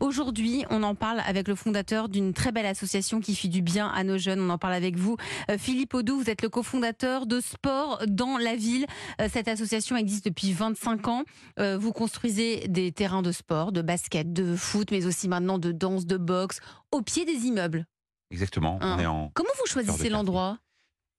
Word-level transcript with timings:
Aujourd'hui, 0.00 0.64
on 0.70 0.82
en 0.82 0.94
parle 0.94 1.20
avec 1.26 1.48
le 1.48 1.54
fondateur 1.54 2.08
d'une 2.08 2.32
très 2.32 2.52
belle 2.52 2.66
association 2.66 3.20
qui 3.20 3.34
fait 3.34 3.48
du 3.48 3.62
bien 3.62 3.88
à 3.88 4.04
nos 4.04 4.18
jeunes. 4.18 4.40
On 4.40 4.50
en 4.50 4.58
parle 4.58 4.74
avec 4.74 4.96
vous. 4.96 5.16
Euh, 5.50 5.58
Philippe 5.58 5.94
Audou, 5.94 6.18
vous 6.18 6.30
êtes 6.30 6.42
le 6.42 6.48
cofondateur 6.48 7.26
de 7.26 7.40
Sport 7.40 8.02
dans 8.06 8.38
la 8.38 8.56
ville. 8.56 8.86
Euh, 9.20 9.28
cette 9.32 9.48
association 9.48 9.96
existe 9.96 10.24
depuis 10.24 10.52
25 10.52 11.08
ans. 11.08 11.24
Euh, 11.58 11.78
vous 11.78 11.92
construisez 11.92 12.68
des 12.68 12.92
terrains 12.92 13.22
de 13.22 13.32
sport, 13.32 13.72
de 13.72 13.82
basket, 13.82 14.32
de 14.32 14.56
foot, 14.56 14.90
mais 14.90 15.06
aussi 15.06 15.28
maintenant 15.28 15.58
de 15.58 15.72
danse, 15.72 16.06
de 16.06 16.16
boxe, 16.16 16.60
au 16.92 17.02
pied 17.02 17.24
des 17.24 17.46
immeubles. 17.46 17.86
Exactement. 18.30 18.78
Hein. 18.80 18.96
On 18.96 19.00
est 19.00 19.06
en... 19.06 19.30
Comment 19.34 19.50
vous 19.60 19.66
choisissez 19.66 20.08
l'endroit? 20.08 20.58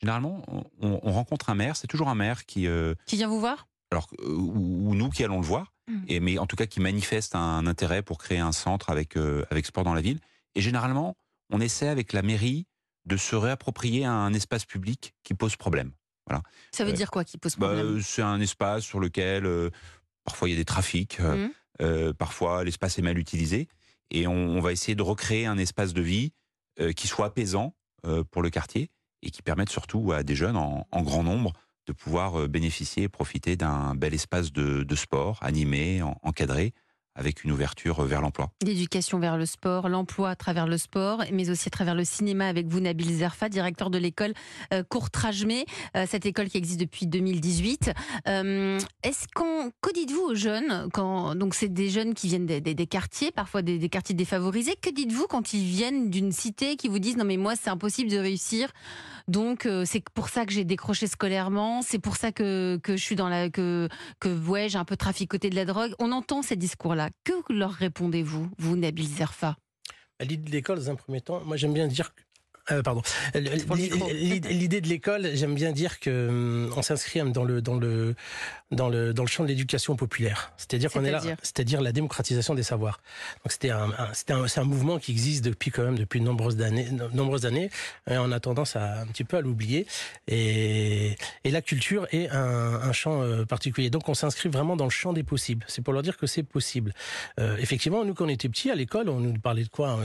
Généralement, 0.00 0.42
on, 0.48 0.64
on 1.02 1.12
rencontre 1.12 1.50
un 1.50 1.54
maire. 1.54 1.76
C'est 1.76 1.86
toujours 1.86 2.08
un 2.08 2.14
maire 2.14 2.46
qui, 2.46 2.66
euh, 2.66 2.94
Qui 3.06 3.16
vient 3.16 3.28
vous 3.28 3.40
voir? 3.40 3.66
Alors, 3.90 4.08
euh, 4.20 4.28
ou, 4.34 4.90
ou 4.90 4.94
nous 4.94 5.10
qui 5.10 5.24
allons 5.24 5.40
le 5.40 5.46
voir, 5.46 5.72
et, 6.06 6.20
mais 6.20 6.38
en 6.38 6.46
tout 6.46 6.54
cas 6.56 6.66
qui 6.66 6.78
manifeste 6.80 7.34
un 7.34 7.66
intérêt 7.66 8.02
pour 8.02 8.18
créer 8.18 8.38
un 8.38 8.52
centre 8.52 8.90
avec, 8.90 9.16
euh, 9.16 9.44
avec 9.50 9.66
sport 9.66 9.82
dans 9.82 9.94
la 9.94 10.00
ville. 10.00 10.20
Et 10.54 10.60
généralement, 10.60 11.16
on 11.50 11.60
essaie 11.60 11.88
avec 11.88 12.12
la 12.12 12.22
mairie 12.22 12.66
de 13.06 13.16
se 13.16 13.34
réapproprier 13.34 14.04
un 14.04 14.32
espace 14.32 14.64
public 14.64 15.14
qui 15.24 15.34
pose 15.34 15.56
problème. 15.56 15.92
Ça 16.70 16.84
veut 16.84 16.90
Euh, 16.90 16.94
dire 16.94 17.10
quoi 17.10 17.24
qui 17.24 17.38
pose 17.38 17.56
Bah, 17.56 17.74
problème? 17.74 18.00
c'est 18.02 18.22
un 18.22 18.40
espace 18.40 18.84
sur 18.84 19.00
lequel 19.00 19.46
euh, 19.46 19.70
parfois 20.24 20.48
il 20.48 20.52
y 20.52 20.54
a 20.54 20.58
des 20.58 20.64
trafics, 20.64 21.18
euh, 21.80 22.12
parfois 22.12 22.62
l'espace 22.62 22.98
est 22.98 23.02
mal 23.02 23.18
utilisé, 23.18 23.66
et 24.12 24.28
on, 24.28 24.32
on 24.34 24.60
va 24.60 24.70
essayer 24.70 24.94
de 24.94 25.02
recréer 25.02 25.46
un 25.46 25.58
espace 25.58 25.92
de 25.92 26.02
vie 26.02 26.32
qui 26.96 27.08
soit 27.08 27.26
apaisant 27.26 27.74
pour 28.30 28.42
le 28.42 28.48
quartier 28.50 28.90
et 29.22 29.30
qui 29.30 29.42
permette 29.42 29.68
surtout 29.70 30.12
à 30.12 30.22
des 30.22 30.34
jeunes 30.36 30.56
en, 30.56 30.86
en 30.90 31.02
grand 31.02 31.22
nombre 31.24 31.52
de 31.86 31.92
pouvoir 31.92 32.40
euh, 32.40 32.48
bénéficier 32.48 33.04
et 33.04 33.08
profiter 33.08 33.56
d'un 33.56 33.94
bel 33.94 34.14
espace 34.14 34.52
de, 34.52 34.82
sport 34.94 35.38
animé, 35.42 36.02
en- 36.02 36.16
encadré, 36.22 36.72
avec 37.20 37.44
une 37.44 37.52
ouverture 37.52 38.02
vers 38.02 38.22
l'emploi. 38.22 38.50
L'éducation 38.64 39.18
vers 39.18 39.36
le 39.36 39.44
sport, 39.44 39.90
l'emploi 39.90 40.30
à 40.30 40.36
travers 40.36 40.66
le 40.66 40.78
sport, 40.78 41.22
mais 41.32 41.50
aussi 41.50 41.68
à 41.68 41.70
travers 41.70 41.94
le 41.94 42.04
cinéma 42.04 42.48
avec 42.48 42.66
vous, 42.66 42.80
Nabil 42.80 43.12
Zerfa, 43.12 43.50
directeur 43.50 43.90
de 43.90 43.98
l'école 43.98 44.32
euh, 44.72 44.82
Courtrajmé, 44.82 45.66
euh, 45.96 46.06
cette 46.08 46.24
école 46.24 46.48
qui 46.48 46.56
existe 46.56 46.80
depuis 46.80 47.06
2018. 47.06 47.92
Euh, 48.26 48.80
Est-ce 49.02 49.26
qu'on, 49.34 49.70
que 49.82 49.92
dites-vous 49.92 50.30
aux 50.30 50.34
jeunes 50.34 50.88
quand 50.94 51.34
donc 51.34 51.54
c'est 51.54 51.68
des 51.68 51.90
jeunes 51.90 52.14
qui 52.14 52.28
viennent 52.28 52.46
des, 52.46 52.86
quartiers, 52.86 53.30
parfois 53.30 53.60
des, 53.60 53.88
quartiers 53.90 54.14
défavorisés. 54.14 54.74
Que 54.80 54.90
dites-vous 54.90 55.26
quand 55.28 55.52
ils 55.52 55.64
viennent 55.64 56.10
d'une 56.10 56.32
cité 56.32 56.76
qui 56.76 56.88
vous 56.88 56.98
disent 56.98 57.18
non 57.18 57.24
mais 57.24 57.36
moi 57.36 57.54
c'est 57.54 57.70
impossible 57.70 58.10
de 58.10 58.16
réussir, 58.16 58.70
donc 59.28 59.66
euh, 59.66 59.84
c'est 59.86 60.02
pour 60.10 60.28
ça 60.28 60.44
que 60.46 60.52
j'ai 60.52 60.64
décroché 60.64 61.06
scolairement, 61.06 61.82
c'est 61.82 61.98
pour 61.98 62.16
ça 62.16 62.32
que, 62.32 62.80
que 62.82 62.96
je 62.96 63.02
suis 63.02 63.14
dans 63.14 63.28
la 63.28 63.50
que 63.50 63.88
que 64.18 64.28
ouais 64.28 64.68
j'ai 64.68 64.78
un 64.78 64.84
peu 64.84 64.96
traficoté 64.96 65.50
de 65.50 65.54
la 65.54 65.64
drogue. 65.64 65.94
On 65.98 66.10
entend 66.12 66.42
ces 66.42 66.56
discours-là. 66.56 67.09
Que 67.24 67.52
leur 67.52 67.72
répondez-vous, 67.72 68.50
vous 68.58 68.76
Nabil 68.76 69.06
Zerfa 69.06 69.56
L'idée 70.20 70.36
de 70.36 70.50
l'école, 70.50 70.78
dans 70.78 70.90
un 70.90 70.94
premier 70.94 71.20
temps, 71.20 71.40
moi 71.44 71.56
j'aime 71.56 71.72
bien 71.72 71.86
dire. 71.86 72.12
Euh, 72.70 72.82
pardon. 72.82 73.02
L'idée 73.34 74.80
de 74.80 74.88
l'école, 74.88 75.30
j'aime 75.34 75.54
bien 75.54 75.72
dire 75.72 76.00
que 76.00 76.28
hum, 76.28 76.72
on 76.76 76.82
s'inscrit 76.82 77.20
dans 77.32 77.44
le 77.44 77.60
dans 77.62 77.74
le 77.76 78.14
dans 78.70 78.88
le 78.88 79.12
dans 79.12 79.22
le 79.24 79.28
champ 79.28 79.42
de 79.42 79.48
l'éducation 79.48 79.96
populaire. 79.96 80.52
C'est-à-dire 80.56 80.90
qu'on 80.90 81.04
est 81.04 81.10
là, 81.10 81.20
C'est-à-dire 81.42 81.80
la 81.80 81.92
démocratisation 81.92 82.54
des 82.54 82.62
savoirs. 82.62 83.00
Donc 83.44 83.52
c'était 83.52 83.70
un, 83.70 83.90
un- 83.98 84.12
c'est 84.14 84.60
un 84.60 84.64
mouvement 84.64 84.98
qui 84.98 85.10
existe 85.12 85.44
depuis 85.44 85.70
quand 85.70 85.82
même 85.82 85.98
depuis 85.98 86.20
de 86.20 86.24
nombreuses 86.24 86.60
années, 86.62 86.88
nombreuses 87.12 87.46
années. 87.46 87.70
Et 88.08 88.16
on 88.18 88.30
a 88.32 88.40
tendance 88.40 88.76
à 88.76 89.00
un 89.00 89.06
petit 89.06 89.24
peu 89.24 89.36
à 89.38 89.40
l'oublier. 89.40 89.86
Et, 90.28 91.16
et 91.44 91.50
la 91.50 91.62
culture 91.62 92.06
est 92.12 92.28
un, 92.28 92.74
un 92.82 92.92
champ 92.92 93.22
euh, 93.22 93.44
particulier. 93.44 93.90
Donc 93.90 94.08
on 94.08 94.14
s'inscrit 94.14 94.48
vraiment 94.48 94.76
dans 94.76 94.84
le 94.84 94.90
champ 94.90 95.12
des 95.12 95.24
possibles. 95.24 95.64
C'est 95.68 95.82
pour 95.82 95.92
leur 95.92 96.02
dire 96.02 96.16
que 96.16 96.26
c'est 96.26 96.42
possible. 96.44 96.94
Euh, 97.38 97.56
effectivement, 97.58 98.04
nous 98.04 98.14
quand 98.14 98.26
on 98.26 98.28
était 98.28 98.48
petits 98.48 98.70
à 98.70 98.74
l'école, 98.74 99.08
on 99.08 99.18
nous 99.20 99.32
parlait 99.38 99.64
de 99.64 99.68
quoi 99.68 99.98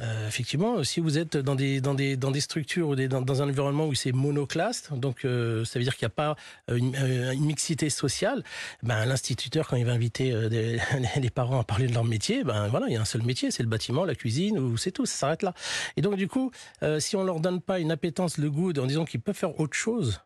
euh, 0.00 0.26
effectivement, 0.26 0.82
si 0.82 0.98
vous 0.98 1.18
êtes 1.18 1.36
dans 1.36 1.54
des 1.54 1.80
dans 1.80 1.94
des 1.94 2.16
dans 2.16 2.32
des 2.32 2.40
structures 2.40 2.88
ou 2.88 2.96
des, 2.96 3.06
dans, 3.06 3.20
dans 3.22 3.42
un 3.42 3.48
environnement 3.48 3.86
où 3.86 3.94
c'est 3.94 4.10
monoclaste, 4.10 4.92
donc 4.92 5.24
euh, 5.24 5.64
ça 5.64 5.78
veut 5.78 5.84
dire 5.84 5.96
qu'il 5.96 6.04
n'y 6.04 6.12
a 6.12 6.16
pas 6.16 6.36
euh, 6.70 6.76
une, 6.76 6.96
une 6.96 7.44
mixité 7.44 7.90
sociale, 7.90 8.42
ben 8.82 9.04
l'instituteur 9.04 9.68
quand 9.68 9.76
il 9.76 9.84
va 9.86 9.92
inviter 9.92 10.32
euh, 10.32 10.48
des- 10.48 10.80
les 11.20 11.30
parents 11.30 11.60
à 11.60 11.64
parler 11.64 11.86
de 11.86 11.94
leur 11.94 12.02
métier, 12.04 12.42
ben 12.42 12.66
voilà, 12.68 12.86
il 12.88 12.94
y 12.94 12.96
a 12.96 13.00
un 13.00 13.04
seul 13.04 13.22
métier, 13.22 13.52
c'est 13.52 13.62
le 13.62 13.68
bâtiment, 13.68 14.04
la 14.04 14.16
cuisine, 14.16 14.58
ou 14.58 14.76
c'est 14.76 14.90
tout, 14.90 15.06
ça 15.06 15.14
s'arrête 15.16 15.42
là. 15.44 15.54
Et 15.96 16.02
donc 16.02 16.16
du 16.16 16.26
coup, 16.26 16.50
si 16.98 17.14
on 17.14 17.22
leur 17.22 17.38
donne 17.38 17.60
pas 17.60 17.78
une 17.78 17.92
appétence, 17.92 18.38
le 18.38 18.50
goût, 18.50 18.72
en 18.72 18.86
disant 18.86 19.04
qu'ils 19.04 19.20
peuvent 19.20 19.36
faire 19.36 19.60
autre 19.60 19.76
chose, 19.76 20.20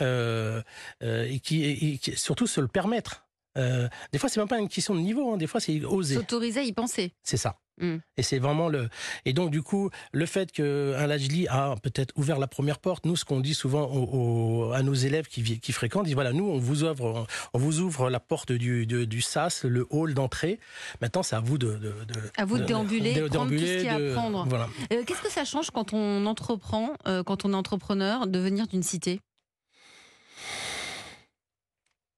et, 0.00 1.40
qui, 1.42 1.64
et 1.64 2.16
surtout 2.16 2.46
se 2.46 2.60
le 2.60 2.68
permettre. 2.68 3.26
Des 3.56 4.18
fois, 4.18 4.28
c'est 4.28 4.38
même 4.40 4.48
pas 4.48 4.58
une 4.58 4.68
question 4.68 4.94
de 4.94 5.00
niveau, 5.00 5.32
hein, 5.32 5.36
des 5.36 5.46
fois, 5.46 5.60
c'est 5.60 5.84
oser. 5.84 6.14
S'autoriser 6.14 6.60
à 6.60 6.62
y 6.62 6.72
penser. 6.72 7.12
C'est 7.22 7.36
ça. 7.36 7.58
Mm. 7.80 7.96
Et 8.16 8.22
c'est 8.22 8.38
vraiment 8.38 8.68
le. 8.68 8.88
Et 9.24 9.32
donc 9.32 9.50
du 9.50 9.62
coup, 9.62 9.90
le 10.12 10.26
fait 10.26 10.52
que 10.52 10.94
un 10.98 11.06
Lajli 11.06 11.46
a 11.48 11.74
peut-être 11.82 12.12
ouvert 12.16 12.38
la 12.38 12.46
première 12.46 12.78
porte, 12.78 13.06
nous, 13.06 13.16
ce 13.16 13.24
qu'on 13.24 13.40
dit 13.40 13.54
souvent 13.54 13.84
aux- 13.86 14.66
aux- 14.68 14.72
à 14.72 14.82
nos 14.82 14.94
élèves 14.94 15.26
qui, 15.26 15.58
qui 15.60 15.72
fréquentent, 15.72 16.06
dit 16.06 16.14
voilà, 16.14 16.32
nous, 16.32 16.44
on 16.48 16.58
vous 16.58 16.84
ouvre, 16.84 17.26
on 17.54 17.58
vous 17.58 17.80
ouvre 17.80 18.10
la 18.10 18.20
porte 18.20 18.52
du, 18.52 18.86
du, 18.86 19.06
du 19.06 19.20
SAS, 19.20 19.64
le 19.64 19.86
hall 19.90 20.14
d'entrée. 20.14 20.58
Maintenant, 21.00 21.22
c'est 21.22 21.36
à 21.36 21.40
vous 21.40 21.58
de. 21.58 21.72
de, 21.74 21.78
de- 21.78 22.30
À 22.36 22.44
vous 22.44 22.58
de 22.58 22.64
déambuler, 22.64 23.12
prendre 23.28 23.50
tout 23.50 23.58
ce 23.58 23.64
qu'il 23.64 23.84
y 23.84 23.88
a 23.88 23.94
à 23.94 23.98
de- 24.00 24.12
prendre. 24.14 24.46
Voilà. 24.48 24.68
Euh, 24.92 25.02
Qu'est-ce 25.06 25.22
que 25.22 25.30
ça 25.30 25.44
change 25.44 25.70
quand 25.70 25.92
on 25.92 26.26
entreprend, 26.26 26.92
euh, 27.08 27.22
quand 27.22 27.44
on 27.44 27.52
est 27.52 27.56
entrepreneur, 27.56 28.26
de 28.26 28.38
venir 28.38 28.66
d'une 28.66 28.82
cité? 28.82 29.20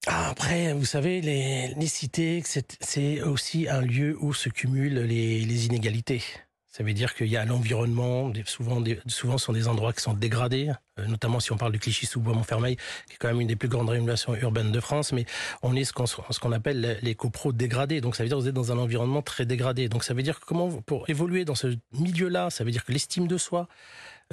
Après, 0.07 0.73
vous 0.73 0.85
savez, 0.85 1.21
les, 1.21 1.87
cités, 1.87 2.43
c'est 2.81 3.21
aussi 3.21 3.69
un 3.69 3.81
lieu 3.81 4.17
où 4.19 4.33
se 4.33 4.49
cumulent 4.49 4.99
les, 4.99 5.65
inégalités. 5.65 6.21
Ça 6.67 6.83
veut 6.83 6.93
dire 6.93 7.13
qu'il 7.13 7.27
y 7.27 7.37
a 7.37 7.45
l'environnement, 7.45 8.33
souvent, 8.45 8.83
souvent 9.05 9.37
ce 9.37 9.45
sont 9.45 9.53
des 9.53 9.67
endroits 9.67 9.93
qui 9.93 10.01
sont 10.01 10.15
dégradés, 10.15 10.71
euh, 10.99 11.05
notamment 11.05 11.39
si 11.39 11.51
on 11.51 11.57
parle 11.57 11.71
de 11.71 11.77
Clichy-sous-Bois-Montfermeil, 11.77 12.77
qui 13.07 13.13
est 13.13 13.17
quand 13.19 13.27
même 13.27 13.41
une 13.41 13.47
des 13.47 13.55
plus 13.55 13.69
grandes 13.69 13.89
rénovations 13.89 14.35
urbaines 14.35 14.71
de 14.71 14.79
France, 14.79 15.13
mais 15.13 15.25
on 15.61 15.75
est 15.75 15.83
ce 15.83 15.93
qu'on 15.93 16.51
appelle 16.51 16.97
les- 17.03 17.13
copros 17.15 17.53
dégradés. 17.53 18.01
Donc 18.01 18.15
ça 18.15 18.23
veut 18.23 18.27
dire 18.27 18.37
que 18.37 18.41
vous 18.41 18.49
êtes 18.49 18.55
dans 18.55 18.71
un 18.71 18.79
environnement 18.79 19.21
très 19.21 19.45
dégradé. 19.45 19.87
Donc 19.87 20.03
ça 20.03 20.15
veut 20.15 20.23
dire 20.23 20.39
que 20.39 20.53
pour 20.81 21.07
évoluer 21.11 21.45
dans 21.45 21.55
ce 21.55 21.67
milieu-là, 21.91 22.49
ça 22.49 22.63
veut 22.63 22.71
dire 22.71 22.83
que 22.83 22.91
l'estime 22.91 23.27
de 23.27 23.37
soi, 23.37 23.67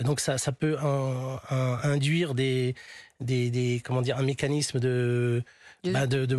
donc 0.05 0.21
ça, 0.21 0.39
ça 0.39 0.53
peut 0.53 0.77
un- 0.79 1.41
un- 1.51 1.79
induire 1.85 2.35
des, 2.35 2.75
des, 3.21 3.51
des, 3.51 3.81
comment 3.85 4.03
dire, 4.03 4.19
un 4.19 4.23
mécanisme 4.23 4.79
de, 4.81 5.43
De- 5.85 5.93
bah, 5.93 6.07
de, 6.07 6.27
de- 6.27 6.39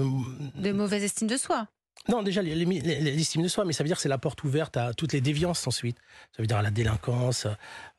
De 0.55 0.71
mauvaise 0.71 1.03
estime 1.03 1.27
de 1.27 1.37
soi. 1.37 1.67
non, 2.09 2.23
déjà 2.23 2.41
les- 2.41 2.55
les- 2.55 2.65
les- 2.65 2.99
l'estime 2.99 3.43
de 3.43 3.47
soi, 3.47 3.63
mais 3.63 3.73
ça 3.73 3.83
veut 3.83 3.87
dire 3.87 3.95
que 3.97 4.01
c'est 4.01 4.09
la 4.09 4.17
porte 4.17 4.43
ouverte 4.43 4.75
à 4.77 4.91
toutes 4.95 5.13
les 5.13 5.21
déviances 5.21 5.67
ensuite. 5.67 5.97
Ça 6.35 6.41
veut 6.41 6.47
dire 6.47 6.57
à 6.57 6.63
la 6.63 6.71
délinquance, 6.71 7.45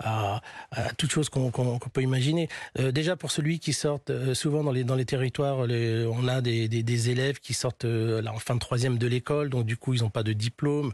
à, 0.01 0.41
à 0.73 0.93
toute 0.95 1.11
chose 1.13 1.29
qu'on 1.29 1.51
peut 1.93 2.03
imaginer. 2.03 2.49
Euh, 2.81 2.91
déjà 2.91 3.15
pour 3.17 3.31
celui 3.31 3.61
qui 3.61 3.73
sort 3.73 4.01
euh, 4.11 4.35
souvent 4.35 4.65
dans 4.65 4.73
les 4.73 4.83
dans 4.83 4.97
les 4.97 5.05
territoires, 5.05 5.67
les- 5.67 6.05
on 6.07 6.27
a 6.27 6.41
des, 6.41 6.67
des, 6.69 6.83
des 6.83 7.11
élèves 7.11 7.39
qui 7.39 7.55
sortent 7.55 7.85
euh, 7.85 8.21
là, 8.23 8.33
en 8.33 8.39
fin 8.41 8.55
de 8.55 8.61
troisième 8.61 8.99
de 8.99 9.07
l'école, 9.07 9.51
donc 9.51 9.67
du 9.67 9.77
coup 9.77 9.95
ils 9.95 10.01
n'ont 10.03 10.11
pas 10.11 10.25
de 10.25 10.33
diplôme. 10.33 10.93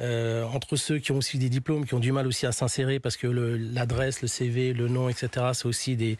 Euh, 0.00 0.42
entre 0.44 0.74
ceux 0.74 0.98
qui 0.98 1.12
ont 1.12 1.18
aussi 1.18 1.38
des 1.38 1.48
diplômes, 1.48 1.86
qui 1.86 1.94
ont 1.94 2.00
du 2.00 2.10
mal 2.10 2.26
aussi 2.26 2.46
à 2.46 2.52
s'insérer 2.52 2.98
parce 2.98 3.16
que 3.16 3.28
l'adresse, 3.28 4.22
le, 4.22 4.28
CV, 4.28 4.72
le 4.72 4.88
nom, 4.88 5.08
etc. 5.08 5.50
C'est 5.52 5.66
aussi 5.66 5.94
des. 5.94 6.18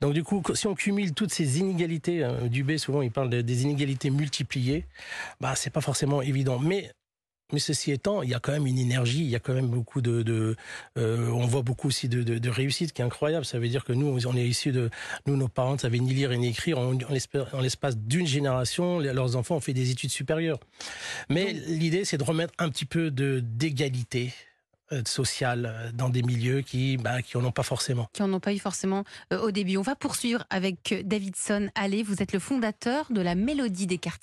Donc 0.00 0.12
du 0.12 0.24
coup, 0.24 0.42
si 0.54 0.66
on 0.66 0.74
cumule 0.74 1.14
toutes 1.14 1.32
ces 1.32 1.60
inégalités, 1.60 2.24
hein, 2.24 2.38
Dubé 2.50 2.78
souvent 2.78 3.00
il 3.00 3.12
parle 3.12 3.30
de- 3.30 3.40
des 3.40 3.62
inégalités 3.62 4.10
multipliées, 4.10 4.86
bah 5.40 5.54
c'est 5.54 5.70
pas 5.70 5.80
forcément 5.80 6.20
évident. 6.20 6.58
Mais 6.58 6.90
mais 7.52 7.58
ceci 7.58 7.92
étant, 7.92 8.22
il 8.22 8.30
y 8.30 8.34
a 8.34 8.40
quand 8.40 8.52
même 8.52 8.66
une 8.66 8.78
énergie, 8.78 9.20
il 9.20 9.28
y 9.28 9.36
a 9.36 9.40
quand 9.40 9.54
même 9.54 9.68
beaucoup 9.68 10.00
de, 10.00 10.22
de 10.22 10.56
euh, 10.98 11.28
on 11.30 11.46
voit 11.46 11.62
beaucoup 11.62 11.88
aussi 11.88 12.08
de, 12.08 12.22
de, 12.22 12.38
de 12.38 12.50
réussite 12.50 12.92
qui 12.92 13.02
est 13.02 13.04
incroyable. 13.04 13.44
Ça 13.44 13.58
veut 13.58 13.68
dire 13.68 13.84
que 13.84 13.92
nous, 13.92 14.18
on 14.26 14.36
est 14.36 14.46
issus 14.46 14.72
de, 14.72 14.90
nous, 15.26 15.36
nos 15.36 15.48
parents 15.48 15.74
ne 15.74 15.78
savaient 15.78 15.98
ni 15.98 16.14
lire 16.14 16.30
ni 16.36 16.48
écrire. 16.48 16.78
En, 16.78 16.92
en 16.94 17.60
l'espace- 17.60 17.96
d'une 17.96 18.26
génération, 18.26 18.98
leurs 18.98 19.36
enfants 19.36 19.56
ont 19.56 19.60
fait 19.60 19.74
des 19.74 19.90
études 19.90 20.10
supérieures. 20.10 20.58
Mais 21.28 21.52
l'idée, 21.52 22.04
c'est 22.04 22.18
de 22.18 22.24
remettre 22.24 22.54
un 22.58 22.68
petit 22.68 22.84
peu 22.86 23.10
de 23.10 23.40
d'égalité 23.40 24.32
euh, 24.92 25.02
sociale 25.06 25.66
euh, 25.72 25.92
dans 25.92 26.10
des 26.10 26.22
milieux 26.22 26.60
qui, 26.60 26.96
bah, 26.98 27.22
qui 27.22 27.36
en 27.36 27.44
ont 27.44 27.50
pas 27.52 27.62
forcément. 27.62 28.08
qui 28.12 28.22
en 28.22 28.32
ont 28.32 28.40
pas 28.40 28.52
eu 28.52 28.58
forcément 28.58 29.04
euh, 29.32 29.38
au 29.40 29.50
début. 29.50 29.76
On 29.78 29.82
va 29.82 29.94
poursuivre 29.96 30.44
avec 30.50 30.94
Davidson 31.06 31.70
Allais. 31.74 32.02
Vous 32.02 32.20
êtes 32.22 32.32
le 32.32 32.38
fondateur 32.38 33.06
de 33.10 33.20
la 33.22 33.34
Mélodie 33.34 33.86
des 33.86 33.98
quartiers. 33.98 34.20